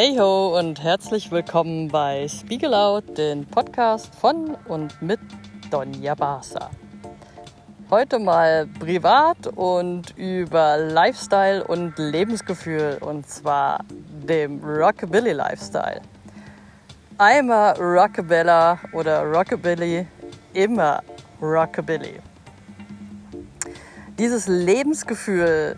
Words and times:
Hey 0.00 0.16
ho 0.16 0.56
und 0.56 0.80
herzlich 0.80 1.32
willkommen 1.32 1.88
bei 1.88 2.28
Spiegelout, 2.28 3.02
den 3.18 3.44
Podcast 3.44 4.14
von 4.14 4.54
und 4.68 5.02
mit 5.02 5.18
Donja 5.72 6.14
Barsa. 6.14 6.70
Heute 7.90 8.20
mal 8.20 8.68
privat 8.78 9.48
und 9.56 10.16
über 10.16 10.76
Lifestyle 10.76 11.64
und 11.64 11.98
Lebensgefühl 11.98 12.98
und 13.00 13.28
zwar 13.28 13.80
dem 14.28 14.62
Rockabilly 14.62 15.32
Lifestyle. 15.32 16.00
Einmal 17.18 17.72
Rockabella 17.72 18.78
oder 18.92 19.24
Rockabilly, 19.24 20.06
immer 20.52 21.02
Rockabilly. 21.42 22.20
Dieses 24.16 24.46
Lebensgefühl 24.46 25.76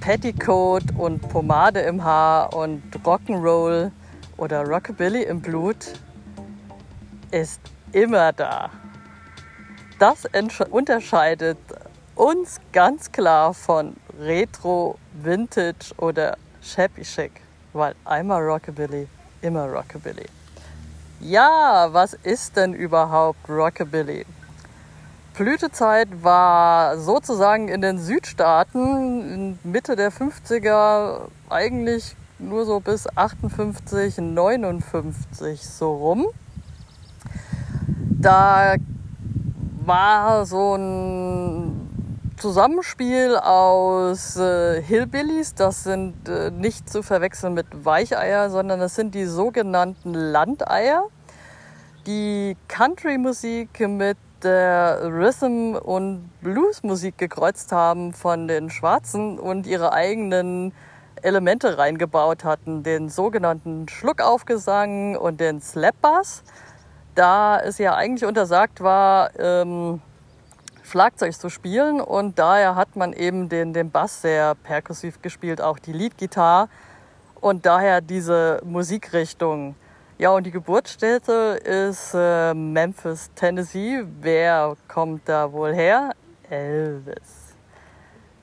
Petticoat 0.00 0.84
und 0.96 1.20
Pomade 1.28 1.80
im 1.80 2.02
Haar 2.02 2.54
und 2.54 2.82
Rock'n'Roll 3.04 3.90
oder 4.38 4.66
Rockabilly 4.66 5.24
im 5.24 5.42
Blut 5.42 5.92
ist 7.30 7.60
immer 7.92 8.32
da. 8.32 8.70
Das 9.98 10.24
unterscheidet 10.70 11.58
uns 12.14 12.60
ganz 12.72 13.12
klar 13.12 13.52
von 13.52 13.94
Retro, 14.18 14.98
Vintage 15.22 15.92
oder 15.98 16.38
Shabby 16.62 17.02
Chic, 17.02 17.32
weil 17.74 17.94
einmal 18.06 18.42
Rockabilly, 18.42 19.06
immer 19.42 19.66
Rockabilly. 19.66 20.26
Ja, 21.20 21.88
was 21.92 22.14
ist 22.14 22.56
denn 22.56 22.72
überhaupt 22.72 23.46
Rockabilly? 23.50 24.24
Blütezeit 25.34 26.08
war 26.22 26.98
sozusagen 26.98 27.68
in 27.68 27.80
den 27.80 27.98
Südstaaten 27.98 29.58
Mitte 29.62 29.96
der 29.96 30.12
50er 30.12 31.28
eigentlich 31.48 32.16
nur 32.38 32.64
so 32.64 32.80
bis 32.80 33.06
58, 33.16 34.18
59 34.18 35.66
so 35.66 35.94
rum. 35.94 36.26
Da 38.20 38.74
war 39.84 40.46
so 40.46 40.74
ein 40.74 41.90
Zusammenspiel 42.36 43.36
aus 43.36 44.36
äh, 44.36 44.82
Hillbillies, 44.82 45.54
das 45.54 45.84
sind 45.84 46.28
äh, 46.28 46.50
nicht 46.50 46.88
zu 46.88 47.02
verwechseln 47.02 47.52
mit 47.52 47.66
Weicheier, 47.84 48.48
sondern 48.48 48.80
das 48.80 48.94
sind 48.94 49.14
die 49.14 49.26
sogenannten 49.26 50.14
Landeier, 50.14 51.04
die 52.06 52.56
Country-Musik 52.68 53.80
mit 53.88 54.16
der 54.42 55.00
Rhythm- 55.02 55.76
und 55.76 56.30
Bluesmusik 56.40 57.18
gekreuzt 57.18 57.72
haben 57.72 58.12
von 58.12 58.48
den 58.48 58.70
Schwarzen 58.70 59.38
und 59.38 59.66
ihre 59.66 59.92
eigenen 59.92 60.72
Elemente 61.22 61.78
reingebaut 61.78 62.44
hatten. 62.44 62.82
Den 62.82 63.08
sogenannten 63.08 63.88
Schluckaufgesang 63.88 65.16
und 65.16 65.40
den 65.40 65.60
Slapbass. 65.60 66.42
Da 67.14 67.60
es 67.60 67.78
ja 67.78 67.94
eigentlich 67.94 68.26
untersagt 68.26 68.80
war, 68.80 69.30
ähm, 69.38 70.00
Schlagzeug 70.82 71.34
zu 71.34 71.50
spielen 71.50 72.00
und 72.00 72.38
daher 72.38 72.74
hat 72.74 72.96
man 72.96 73.12
eben 73.12 73.48
den, 73.48 73.72
den 73.72 73.90
Bass 73.90 74.22
sehr 74.22 74.54
perkussiv 74.56 75.22
gespielt, 75.22 75.60
auch 75.60 75.78
die 75.78 75.92
Leadgitarre 75.92 76.68
und 77.40 77.64
daher 77.64 78.00
diese 78.00 78.60
Musikrichtung. 78.64 79.76
Ja, 80.20 80.32
und 80.32 80.44
die 80.44 80.50
Geburtsstätte 80.50 81.58
ist 81.64 82.12
äh, 82.12 82.52
Memphis, 82.52 83.30
Tennessee. 83.34 84.04
Wer 84.20 84.76
kommt 84.86 85.26
da 85.26 85.50
wohl 85.50 85.72
her? 85.72 86.10
Elvis. 86.50 87.56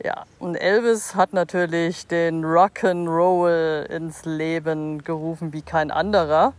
Ja, 0.04 0.26
und 0.40 0.56
Elvis 0.56 1.14
hat 1.14 1.34
natürlich 1.34 2.08
den 2.08 2.44
Rock'n'Roll 2.44 3.84
ins 3.92 4.26
Leben 4.26 5.04
gerufen 5.04 5.54
wie 5.54 5.62
kein 5.62 5.92
anderer. 5.92 6.54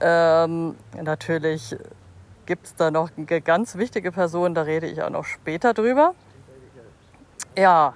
Ähm, 0.00 0.74
natürlich 1.00 1.76
gibt 2.44 2.66
es 2.66 2.74
da 2.74 2.90
noch 2.90 3.10
eine 3.16 3.40
ganz 3.40 3.76
wichtige 3.76 4.10
Person, 4.10 4.52
da 4.52 4.62
rede 4.62 4.88
ich 4.88 5.00
auch 5.00 5.10
noch 5.10 5.26
später 5.26 5.74
drüber. 5.74 6.16
Ja, 7.56 7.94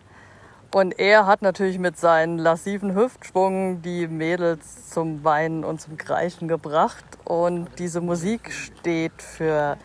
und 0.75 0.99
er 0.99 1.27
hat 1.27 1.43
natürlich 1.43 1.79
mit 1.79 1.99
seinem 1.99 2.39
lassiven 2.39 2.95
Hüftschwung 2.95 3.83
die 3.83 4.07
Mädels 4.07 4.89
zum 4.91 5.23
Weinen 5.23 5.65
und 5.65 5.81
zum 5.81 5.99
Kreischen 5.99 6.49
gebracht. 6.49 7.05
Und 7.25 7.69
diese 7.79 8.01
Musik 8.01 8.53
steht 8.53 9.21
für 9.21 9.77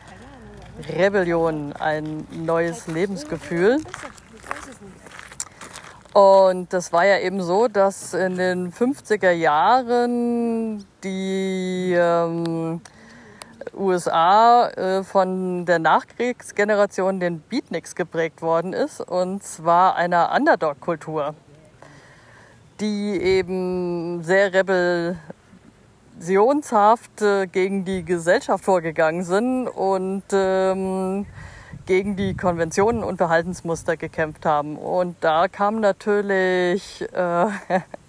Rebellion, 0.88 1.74
ein 1.74 2.26
neues 2.32 2.88
Lebensgefühl. 2.88 3.80
Und 6.14 6.72
das 6.72 6.94
war 6.94 7.06
ja 7.06 7.20
eben 7.20 7.44
so, 7.44 7.68
dass 7.68 8.14
in 8.14 8.38
den 8.38 8.72
50er 8.72 9.32
Jahren 9.32 10.86
die 11.04 11.94
ähm, 11.96 12.82
USA 13.78 14.70
äh, 14.70 15.04
von 15.04 15.66
der 15.66 15.80
Nachkriegsgeneration 15.80 17.20
den 17.20 17.42
Beatniks 17.42 17.96
geprägt 17.96 18.42
worden 18.42 18.74
ist, 18.74 19.02
und 19.02 19.44
zwar 19.44 19.96
einer 19.96 20.34
Underdog-Kultur, 20.36 21.36
die 22.80 23.20
eben 23.22 24.24
sehr 24.24 24.52
rebellionshaft 26.20 27.22
äh, 27.22 27.48
gegen 27.48 27.86
die 27.86 28.04
Gesellschaft 28.04 28.64
vorgegangen 28.64 29.24
sind 29.24 29.68
und 29.68 30.24
ähm, 30.32 31.26
gegen 31.86 32.16
die 32.16 32.36
Konventionen 32.36 33.04
und 33.04 33.18
Verhaltensmuster 33.18 33.98
gekämpft 33.98 34.46
haben. 34.46 34.78
Und 34.78 35.16
da 35.22 35.48
kam 35.48 35.80
natürlich 35.80 37.06
äh, 37.14 37.48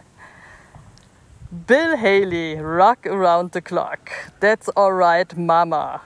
Bill 1.51 1.97
Haley, 1.97 2.61
Rock 2.61 3.07
Around 3.07 3.55
the 3.55 3.63
Clock, 3.63 4.11
That's 4.39 4.69
Alright 4.77 5.35
Mama. 5.35 6.03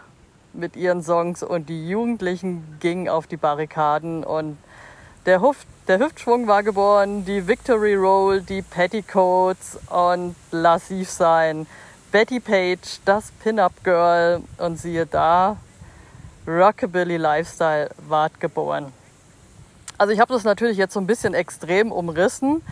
Mit 0.53 0.77
ihren 0.77 1.03
Songs 1.03 1.43
und 1.43 1.69
die 1.69 1.89
Jugendlichen 1.89 2.77
gingen 2.79 3.09
auf 3.09 3.27
die 3.27 3.37
Barrikaden 3.37 4.23
und 4.23 4.57
der, 5.27 5.43
Hüft, 5.43 5.67
der 5.89 5.99
Hüftschwung 5.99 6.47
war 6.47 6.63
geboren, 6.63 7.25
die 7.25 7.49
Victory 7.49 7.97
Roll, 7.97 8.43
die 8.43 8.63
Petticoats 8.63 9.81
und 9.91 10.37
Lassiv 10.53 11.11
sein, 11.11 11.67
Betty 12.13 12.39
Page, 12.39 13.01
das 13.05 13.33
Pin-Up 13.43 13.73
Girl 13.83 14.43
und 14.59 14.79
siehe 14.79 15.07
da, 15.07 15.57
Rockabilly 16.47 17.17
Lifestyle 17.17 17.91
ward 18.09 18.39
geboren. 18.39 18.93
Also 19.99 20.13
ich 20.13 20.21
habe 20.21 20.33
das 20.33 20.45
natürlich 20.45 20.77
jetzt 20.77 20.95
so 20.95 21.01
ein 21.01 21.09
bisschen 21.09 21.35
extrem 21.35 21.91
umrissen, 21.91 22.63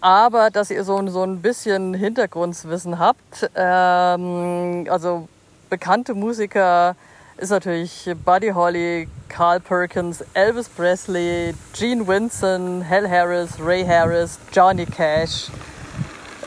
aber 0.00 0.50
dass 0.50 0.70
ihr 0.70 0.84
so, 0.84 1.06
so 1.08 1.22
ein 1.22 1.40
bisschen 1.42 1.94
Hintergrundwissen 1.94 2.98
habt. 2.98 3.50
Ähm, 3.54 4.86
also 4.88 5.28
bekannte 5.68 6.14
Musiker 6.14 6.96
ist 7.36 7.50
natürlich 7.50 8.10
Buddy 8.24 8.50
Holly, 8.50 9.08
Carl 9.28 9.60
Perkins, 9.60 10.24
Elvis 10.34 10.68
Presley, 10.68 11.54
Gene 11.72 12.06
Winston, 12.06 12.84
Hal 12.86 13.08
Harris, 13.08 13.52
Ray 13.58 13.84
Harris, 13.84 14.38
Johnny 14.52 14.84
Cash, 14.84 15.48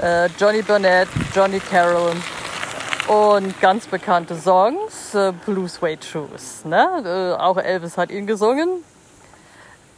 äh, 0.02 0.28
Johnny 0.38 0.62
Burnett, 0.62 1.08
Johnny 1.34 1.60
Carroll 1.60 2.16
und 3.08 3.60
ganz 3.60 3.88
bekannte 3.88 4.36
Songs, 4.36 5.16
äh, 5.16 5.34
Blue 5.46 5.68
Suede 5.68 6.06
Shoes. 6.06 6.64
Ne? 6.66 7.36
Äh, 7.38 7.42
auch 7.42 7.58
Elvis 7.58 7.98
hat 7.98 8.12
ihn 8.12 8.28
gesungen. 8.28 8.84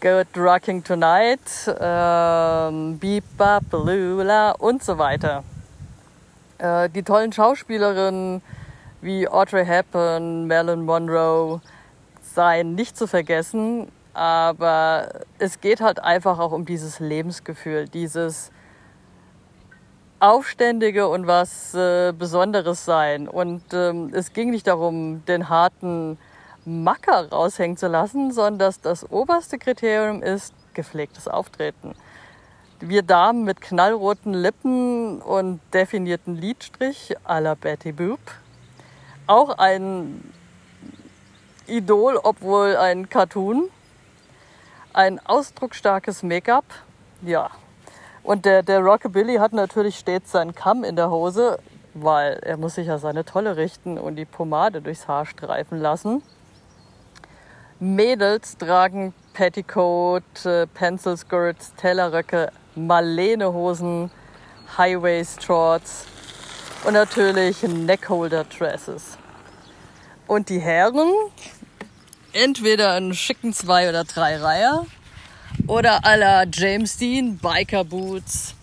Good 0.06 0.38
Rocking 0.38 0.84
Tonight, 0.84 1.40
ähm, 1.80 3.00
Beep 3.00 3.24
Bap 3.40 3.64
Lula 3.72 4.52
und 4.52 4.84
so 4.84 5.00
weiter. 5.00 5.44
Äh, 6.60 6.92
die 6.92 7.02
tollen 7.02 7.34
Schauspielerinnen 7.34 8.44
wie 9.02 9.28
Audrey 9.28 9.66
Hepburn, 9.66 10.46
Marilyn 10.46 10.86
Monroe 10.86 11.60
seien 12.22 12.76
nicht 12.76 12.96
zu 12.96 13.08
vergessen, 13.08 13.92
aber 14.14 15.10
es 15.40 15.60
geht 15.60 15.82
halt 15.82 15.98
einfach 16.04 16.38
auch 16.38 16.52
um 16.52 16.66
dieses 16.66 17.00
Lebensgefühl, 17.00 17.88
dieses 17.88 18.52
Aufständige 20.20 21.08
und 21.08 21.26
was 21.26 21.74
äh, 21.74 22.14
Besonderes 22.16 22.86
sein. 22.86 23.28
Und 23.28 23.74
ähm, 23.74 24.12
es 24.14 24.34
ging 24.34 24.52
nicht 24.52 24.68
darum, 24.68 25.26
den 25.26 25.50
harten 25.50 26.20
Macker 26.66 27.30
raushängen 27.32 27.78
zu 27.78 27.88
lassen, 27.88 28.32
sondern 28.32 28.60
dass 28.60 28.82
das 28.82 29.10
oberste 29.10 29.58
Kriterium 29.58 30.24
ist 30.24 30.54
gepflegtes 30.74 31.28
Auftreten. 31.28 31.96
Wir 32.80 33.04
Damen 33.04 33.44
mit 33.44 33.62
knallroten 33.62 34.34
Lippen 34.34 35.22
und 35.22 35.62
definierten 35.74 36.36
Lidstrich 36.36 37.16
à 37.26 37.40
la 37.40 37.56
Betty 37.56 37.92
Boop. 37.92 38.20
Auch 39.28 39.58
ein 39.58 40.34
Idol, 41.68 42.20
obwohl 42.22 42.76
ein 42.76 43.10
Cartoon. 43.10 43.70
Ein 44.94 45.20
ausdrucksstarkes 45.26 46.22
Make-up. 46.24 46.66
Ja. 47.22 47.50
Und 48.24 48.46
der, 48.46 48.64
der 48.64 48.80
Rockabilly 48.80 49.36
hat 49.36 49.54
natürlich 49.54 49.98
stets 49.98 50.32
seinen 50.32 50.54
Kamm 50.54 50.84
in 50.84 50.96
der 50.96 51.10
Hose, 51.10 51.60
weil 51.94 52.40
er 52.42 52.58
muss 52.58 52.76
sich 52.76 52.88
ja 52.88 52.98
seine 52.98 53.24
Tolle 53.24 53.56
richten 53.56 53.98
und 53.98 54.16
die 54.16 54.26
Pomade 54.26 54.82
durchs 54.82 55.08
Haar 55.08 55.26
streifen 55.26 55.80
lassen. 55.80 56.24
Mädels 57.80 58.58
tragen 58.58 59.14
Petticoat, 59.34 60.46
äh, 60.46 60.66
Pencil 60.66 61.18
Skirts, 61.18 61.74
Tellerröcke, 61.76 62.52
Marlene-Hosen, 62.76 64.10
High-Waist-Shorts 64.78 66.06
und 66.86 66.94
natürlich 66.94 67.64
Neckholder-Dresses. 67.64 69.18
Und 70.28 70.48
die 70.50 70.60
Herren 70.60 71.12
entweder 72.32 72.94
einen 72.94 73.14
schicken 73.14 73.54
Zwei- 73.54 73.90
oder 73.90 74.06
Drei-Reiher 74.06 74.86
oder 75.68 76.06
à 76.06 76.16
la 76.16 76.46
James 76.52 76.98
Dean 76.98 77.38
Biker 77.38 77.84
Boots, 77.84 78.56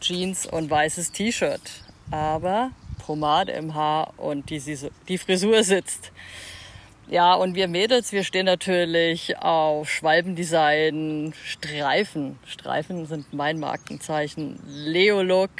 Jeans 0.00 0.46
und 0.46 0.70
weißes 0.70 1.12
T-Shirt. 1.12 1.62
Aber 2.10 2.72
Pomade 2.98 3.52
im 3.52 3.74
Haar 3.74 4.12
und 4.18 4.50
die, 4.50 4.62
die 5.08 5.18
Frisur 5.18 5.64
sitzt. 5.64 6.12
Ja, 7.10 7.34
und 7.34 7.56
wir 7.56 7.66
Mädels, 7.66 8.12
wir 8.12 8.22
stehen 8.22 8.46
natürlich 8.46 9.36
auf 9.38 9.90
Schwalbendesign, 9.90 11.34
Streifen. 11.44 12.38
Streifen 12.46 13.04
sind 13.06 13.32
mein 13.32 13.58
Markenzeichen. 13.58 14.60
Leo-Look, 14.64 15.50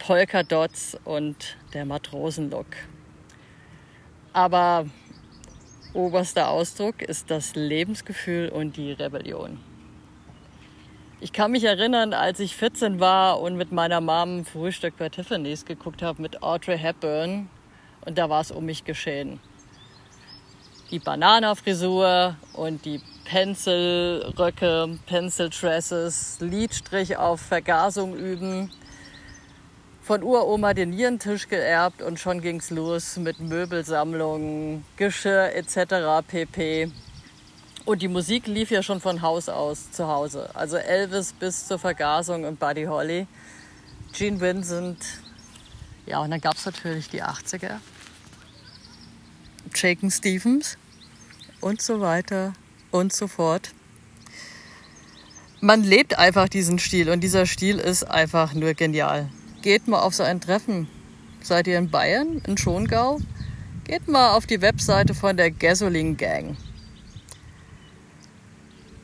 Polka-Dots 0.00 0.98
und 1.04 1.56
der 1.72 1.84
Matrosen-Look. 1.84 2.66
Aber 4.32 4.86
oberster 5.94 6.50
Ausdruck 6.50 7.00
ist 7.00 7.30
das 7.30 7.54
Lebensgefühl 7.54 8.48
und 8.48 8.76
die 8.76 8.90
Rebellion. 8.90 9.60
Ich 11.20 11.32
kann 11.32 11.52
mich 11.52 11.62
erinnern, 11.62 12.12
als 12.12 12.40
ich 12.40 12.56
14 12.56 12.98
war 12.98 13.40
und 13.40 13.56
mit 13.56 13.70
meiner 13.70 14.00
Mom 14.00 14.44
Frühstück 14.44 14.96
bei 14.96 15.10
Tiffany's 15.10 15.64
geguckt 15.64 16.02
habe 16.02 16.20
mit 16.20 16.42
Audrey 16.42 16.76
Hepburn 16.76 17.48
und 18.04 18.18
da 18.18 18.28
war 18.28 18.40
es 18.40 18.50
um 18.50 18.64
mich 18.64 18.82
geschehen 18.82 19.38
die 20.90 20.98
Bananafrisur 20.98 22.36
und 22.52 22.84
die 22.84 23.00
Pencilröcke, 23.24 24.98
Pencil 25.06 25.50
Dresses, 25.50 26.38
Lidstrich 26.40 27.16
auf 27.16 27.40
Vergasung 27.40 28.16
üben. 28.16 28.72
Von 30.02 30.24
Uroma 30.24 30.74
den 30.74 30.90
Nierentisch 30.90 31.48
geerbt 31.48 32.02
und 32.02 32.18
schon 32.18 32.40
ging's 32.40 32.70
los 32.70 33.16
mit 33.16 33.38
Möbelsammlungen, 33.38 34.84
Geschirr 34.96 35.54
etc. 35.54 36.26
pp. 36.26 36.90
Und 37.84 38.02
die 38.02 38.08
Musik 38.08 38.48
lief 38.48 38.72
ja 38.72 38.82
schon 38.82 39.00
von 39.00 39.22
Haus 39.22 39.48
aus 39.48 39.92
zu 39.92 40.08
Hause. 40.08 40.50
Also 40.54 40.76
Elvis 40.76 41.32
bis 41.32 41.66
zur 41.66 41.78
Vergasung 41.78 42.44
und 42.44 42.58
Buddy 42.58 42.84
Holly, 42.84 43.28
Gene 44.12 44.40
Vincent. 44.40 44.98
Ja, 46.06 46.18
und 46.18 46.32
dann 46.32 46.40
gab's 46.40 46.66
natürlich 46.66 47.08
die 47.08 47.22
80er. 47.22 47.76
Shaken 49.72 50.10
Stevens 50.10 50.76
und 51.60 51.82
so 51.82 52.00
weiter 52.00 52.52
und 52.90 53.12
so 53.12 53.28
fort. 53.28 53.72
Man 55.60 55.84
lebt 55.84 56.18
einfach 56.18 56.48
diesen 56.48 56.78
Stil 56.78 57.10
und 57.10 57.20
dieser 57.20 57.46
Stil 57.46 57.78
ist 57.78 58.04
einfach 58.04 58.54
nur 58.54 58.74
genial. 58.74 59.28
Geht 59.62 59.88
mal 59.88 60.00
auf 60.00 60.14
so 60.14 60.22
ein 60.22 60.40
Treffen. 60.40 60.88
Seid 61.42 61.66
ihr 61.66 61.78
in 61.78 61.90
Bayern, 61.90 62.40
in 62.46 62.56
Schongau? 62.56 63.18
Geht 63.84 64.08
mal 64.08 64.32
auf 64.32 64.46
die 64.46 64.62
Webseite 64.62 65.14
von 65.14 65.36
der 65.36 65.50
Gasoline 65.50 66.14
Gang. 66.14 66.56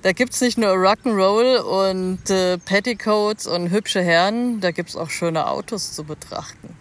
Da 0.03 0.13
gibt 0.13 0.33
es 0.35 0.41
nicht 0.41 0.57
nur 0.57 0.71
Rock'n'Roll 0.71 1.59
und 1.59 2.31
äh, 2.31 2.59
Petticoats 2.59 3.47
und 3.47 3.71
hübsche 3.71 4.01
Herren, 4.01 4.61
da 4.61 4.71
gibt 4.71 4.91
es 4.91 4.97
auch 4.97 5.11
schöne 5.11 5.49
Autos 5.49 5.95
zu 5.95 6.05
betrachten. 6.05 6.77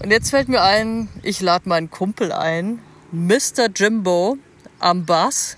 Und 0.00 0.12
jetzt 0.12 0.30
fällt 0.30 0.48
mir 0.48 0.62
ein, 0.62 1.08
ich 1.22 1.40
lade 1.40 1.68
meinen 1.68 1.90
Kumpel 1.90 2.30
ein, 2.30 2.78
Mr. 3.10 3.68
Jimbo 3.74 4.36
am 4.80 5.06
Bass, 5.06 5.56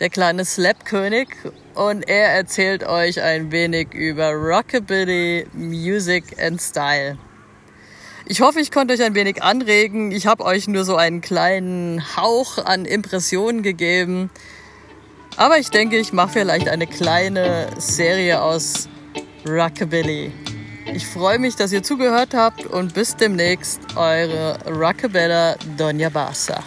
der 0.00 0.08
kleine 0.08 0.46
Slap-König, 0.46 1.28
und 1.74 2.08
er 2.08 2.28
erzählt 2.28 2.82
euch 2.84 3.20
ein 3.20 3.52
wenig 3.52 3.92
über 3.92 4.30
Rockabilly, 4.32 5.48
Music 5.52 6.24
and 6.40 6.62
Style. 6.62 7.18
Ich 8.24 8.40
hoffe, 8.40 8.60
ich 8.60 8.70
konnte 8.70 8.94
euch 8.94 9.02
ein 9.02 9.14
wenig 9.14 9.42
anregen. 9.42 10.12
Ich 10.12 10.26
habe 10.26 10.46
euch 10.46 10.66
nur 10.66 10.84
so 10.84 10.96
einen 10.96 11.20
kleinen 11.20 12.16
Hauch 12.16 12.56
an 12.56 12.86
Impressionen 12.86 13.62
gegeben. 13.62 14.30
Aber 15.36 15.58
ich 15.58 15.68
denke, 15.68 15.98
ich 15.98 16.14
mache 16.14 16.30
vielleicht 16.30 16.68
eine 16.68 16.86
kleine 16.86 17.68
Serie 17.78 18.40
aus 18.40 18.88
Rockabilly. 19.46 20.32
Ich 20.94 21.06
freue 21.06 21.38
mich, 21.38 21.56
dass 21.56 21.72
ihr 21.72 21.82
zugehört 21.82 22.34
habt 22.34 22.66
und 22.66 22.92
bis 22.92 23.16
demnächst, 23.16 23.80
eure 23.96 24.58
Rockabella 24.66 25.56
Donja 25.78 26.10
Barsa. 26.10 26.62